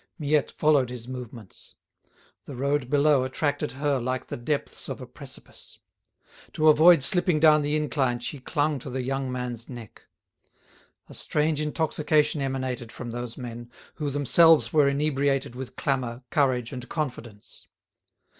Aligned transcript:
Miette 0.17 0.49
followed 0.49 0.89
his 0.89 1.07
movements. 1.07 1.75
The 2.45 2.55
road 2.55 2.89
below 2.89 3.23
attracted 3.23 3.73
her 3.73 3.99
like 3.99 4.25
the 4.25 4.35
depths 4.35 4.89
of 4.89 4.99
a 4.99 5.05
precipice. 5.05 5.77
To 6.53 6.69
avoid 6.69 7.03
slipping 7.03 7.39
down 7.39 7.61
the 7.61 7.75
incline 7.75 8.17
she 8.17 8.39
clung 8.39 8.79
to 8.79 8.89
the 8.89 9.03
young 9.03 9.31
man's 9.31 9.69
neck. 9.69 10.07
A 11.07 11.13
strange 11.13 11.61
intoxication 11.61 12.41
emanated 12.41 12.91
from 12.91 13.11
those 13.11 13.37
men, 13.37 13.69
who 13.93 14.09
themselves 14.09 14.73
were 14.73 14.87
inebriated 14.87 15.53
with 15.53 15.75
clamour, 15.75 16.23
courage, 16.31 16.73
and 16.73 16.89
confidence. 16.89 17.67